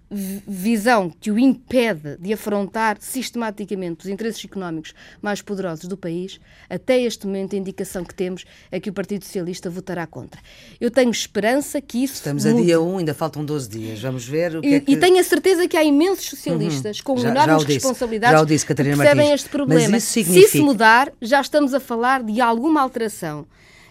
[0.46, 6.40] visão que o impede de afrontar sistematicamente os interesses económicos mais poderosos do país,
[6.70, 10.40] até este momento a indicação que temos é que o Partido Socialista votará contra.
[10.80, 12.56] Eu tenho esperança que isso Estamos mude.
[12.56, 14.00] a dia 1, ainda faltam 12 dias.
[14.00, 14.92] Vamos ver o que e, é que...
[14.92, 17.04] E tenho a certeza que há imensos socialistas uhum.
[17.04, 19.34] com já, enormes já responsabilidades já disse, que percebem Martins.
[19.34, 20.00] este problema.
[20.00, 20.48] Significa...
[20.48, 23.44] Se isso mudar, já estamos a falar de alguma alteração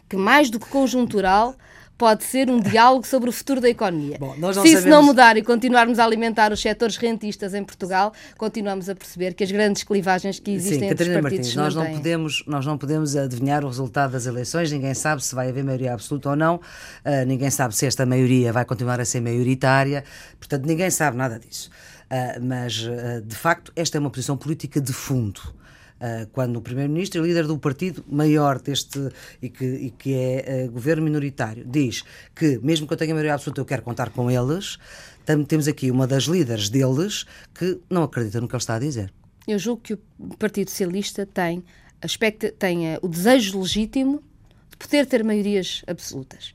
[0.07, 1.55] que, mais do que conjuntural,
[1.97, 4.17] pode ser um diálogo sobre o futuro da economia.
[4.19, 4.65] Bom, Se sabemos...
[4.65, 9.33] isso não mudar e continuarmos a alimentar os setores rentistas em Portugal, continuamos a perceber
[9.33, 12.43] que as grandes clivagens que existem Sim, entre Catarina os partidos Martins, nós não, podemos
[12.45, 16.29] nós não podemos adivinhar o resultado das eleições, ninguém sabe se vai haver maioria absoluta
[16.29, 20.03] ou não, uh, ninguém sabe se esta maioria vai continuar a ser maioritária,
[20.39, 21.69] portanto ninguém sabe nada disso.
[22.05, 25.41] Uh, mas, uh, de facto, esta é uma posição política de fundo.
[25.97, 29.09] Uh, quando o Primeiro-Ministro, líder do partido maior deste
[29.41, 32.03] e que, e que é uh, governo minoritário, diz
[32.35, 34.77] que, mesmo que eu tenha maioria absoluta, eu quero contar com eles,
[35.47, 39.11] temos aqui uma das líderes deles que não acredita no que ele está a dizer.
[39.47, 41.63] Eu julgo que o Partido Socialista tem,
[41.99, 44.21] aspecto, tem uh, o desejo legítimo
[44.69, 46.53] de poder ter maiorias absolutas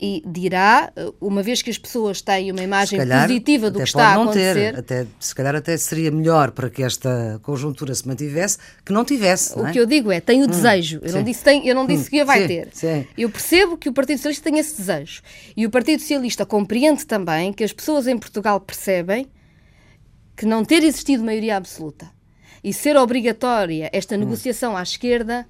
[0.00, 4.10] e dirá, uma vez que as pessoas têm uma imagem calhar, positiva do que está
[4.10, 4.54] a acontecer.
[4.54, 9.04] Ter, até, se calhar até seria melhor para que esta conjuntura se mantivesse que não
[9.04, 9.58] tivesse.
[9.58, 9.72] O é?
[9.72, 11.00] que eu digo é, tem o hum, desejo.
[11.02, 12.68] Eu não disse, tem, eu não disse hum, que vai sim, ter.
[12.72, 13.06] Sim.
[13.16, 15.20] Eu percebo que o Partido Socialista tem esse desejo.
[15.56, 19.26] E o Partido Socialista compreende também que as pessoas em Portugal percebem
[20.36, 22.08] que não ter existido maioria absoluta
[22.62, 24.18] e ser obrigatória esta hum.
[24.18, 25.44] negociação à esquerda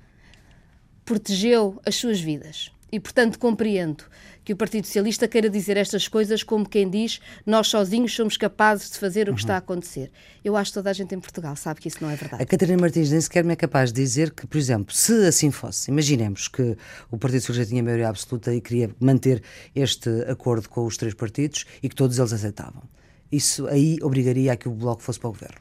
[1.05, 2.71] protegeu as suas vidas.
[2.91, 4.05] E, portanto, compreendo
[4.43, 8.91] que o Partido Socialista queira dizer estas coisas como quem diz nós sozinhos somos capazes
[8.91, 9.37] de fazer o que uhum.
[9.37, 10.11] está a acontecer.
[10.43, 12.43] Eu acho que toda a gente em Portugal sabe que isso não é verdade.
[12.43, 15.51] A Catarina Martins nem sequer me é capaz de dizer que, por exemplo, se assim
[15.51, 16.79] fosse, imaginemos que
[17.11, 19.43] o Partido Socialista tinha maioria absoluta e queria manter
[19.75, 22.83] este acordo com os três partidos e que todos eles aceitavam.
[23.31, 25.59] Isso aí obrigaria a que o Bloco fosse para o governo.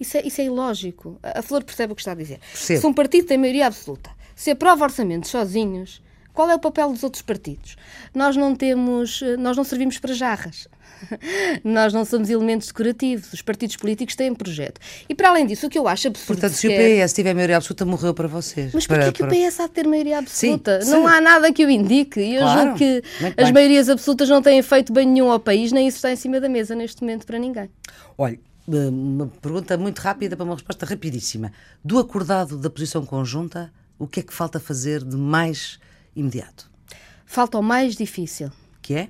[0.00, 1.20] Isso é, isso é ilógico.
[1.22, 2.40] A Flor percebe o que está a dizer.
[2.40, 2.80] Percebo.
[2.80, 7.04] Se um partido tem maioria absoluta se aprova orçamentos sozinhos, qual é o papel dos
[7.04, 7.76] outros partidos?
[8.12, 10.68] Nós não temos, nós não servimos para jarras.
[11.64, 13.32] Nós não somos elementos decorativos.
[13.32, 14.80] Os partidos políticos têm um projeto.
[15.08, 16.38] E para além disso, o que eu acho absurdo.
[16.38, 18.72] Portanto, se o PS tiver maioria absoluta, morreu para vocês.
[18.72, 19.28] Mas porquê para, que para...
[19.28, 20.82] o PS há de ter maioria absoluta?
[20.82, 21.14] Sim, não sim.
[21.14, 22.20] há nada que o indique.
[22.20, 23.02] E eu claro, julgo que
[23.36, 26.40] as maiorias absolutas não têm feito bem nenhum ao país, nem isso está em cima
[26.40, 27.70] da mesa neste momento para ninguém.
[28.16, 31.52] Olha, uma pergunta muito rápida para uma resposta rapidíssima.
[31.84, 35.78] Do acordado da posição conjunta, o que é que falta fazer de mais
[36.14, 36.70] imediato?
[37.24, 38.50] Falta o mais difícil.
[38.80, 39.08] Que é?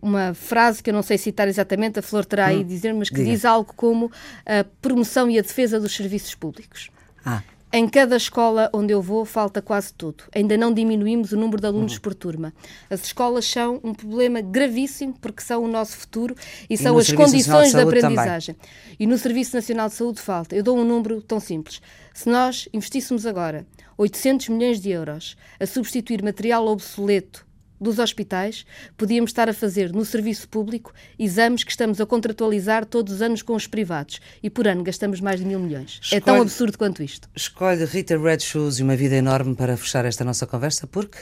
[0.00, 3.08] Uma frase que eu não sei citar exatamente, a Flor terá hum, aí dizer, mas
[3.08, 3.30] que diga.
[3.30, 4.10] diz algo como
[4.44, 6.90] a promoção e a defesa dos serviços públicos.
[7.24, 7.42] Ah.
[7.74, 10.24] Em cada escola onde eu vou, falta quase tudo.
[10.34, 12.00] Ainda não diminuímos o número de alunos uhum.
[12.00, 12.52] por turma.
[12.90, 16.36] As escolas são um problema gravíssimo porque são o nosso futuro
[16.68, 18.54] e, e são as condições de, de aprendizagem.
[18.56, 18.96] Também.
[19.00, 20.54] E no Serviço Nacional de Saúde falta.
[20.54, 21.80] Eu dou um número tão simples.
[22.12, 23.66] Se nós investíssemos agora
[23.96, 27.46] 800 milhões de euros a substituir material obsoleto
[27.82, 28.64] dos hospitais,
[28.96, 33.42] podíamos estar a fazer no serviço público exames que estamos a contratualizar todos os anos
[33.42, 36.00] com os privados e por ano gastamos mais de mil milhões.
[36.02, 37.28] Escolhe, é tão absurdo quanto isto.
[37.34, 41.18] Escolhe Rita Red Shoes e uma vida enorme para fechar esta nossa conversa, porque?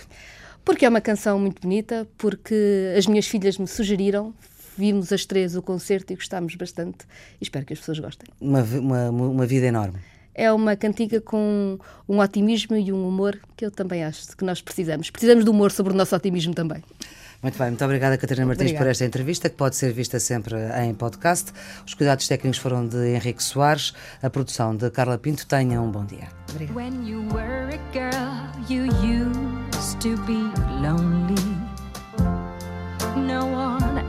[0.64, 4.34] Porque é uma canção muito bonita, porque as minhas filhas me sugeriram,
[4.76, 6.98] vimos as três o concerto e gostámos bastante
[7.40, 8.28] e espero que as pessoas gostem.
[8.40, 9.98] Uma, uma, uma vida enorme
[10.40, 11.78] é uma cantiga com
[12.08, 15.10] um otimismo e um humor que eu também acho que nós precisamos.
[15.10, 16.82] Precisamos de humor sobre o nosso otimismo também.
[17.42, 18.84] Muito bem, muito obrigada, Catarina Martins, obrigada.
[18.84, 21.52] por esta entrevista, que pode ser vista sempre em podcast.
[21.86, 25.46] Os cuidados técnicos foram de Henrique Soares, a produção de Carla Pinto.
[25.46, 26.28] Tenha um bom dia.
[26.50, 26.80] Obrigada.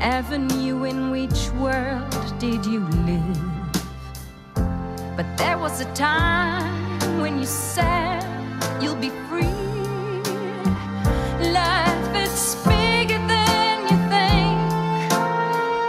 [0.02, 3.51] ever knew in which world did you live.
[5.22, 8.24] But there was a time when you said
[8.82, 9.54] you'll be free.
[11.54, 14.60] Life is bigger than you think,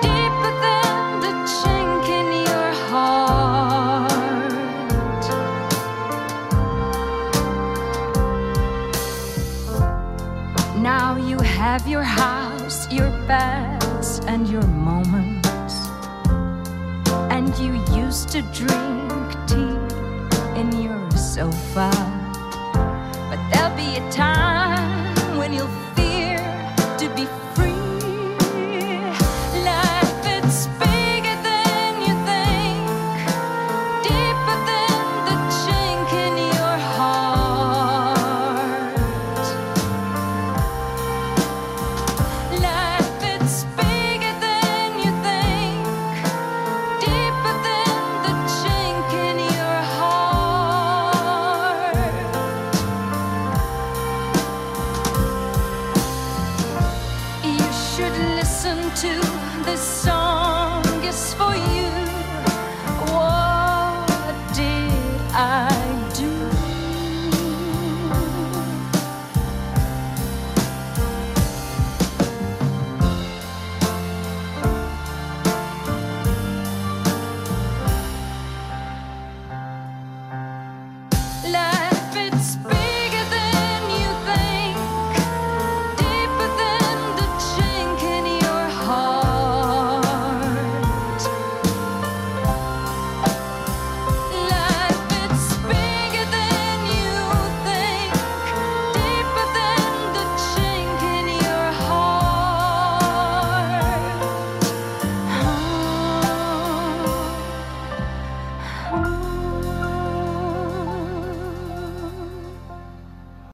[0.05, 4.13] deeper than the chink in your heart.
[10.77, 15.89] Now you have your house, your beds, and your moments,
[17.31, 19.02] and you used to dream
[21.43, 22.12] so far